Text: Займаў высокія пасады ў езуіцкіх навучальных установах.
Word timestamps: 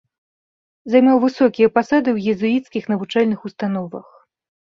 Займаў 0.93 1.17
высокія 1.25 1.67
пасады 1.75 2.09
ў 2.13 2.19
езуіцкіх 2.35 2.83
навучальных 2.93 3.39
установах. 3.51 4.07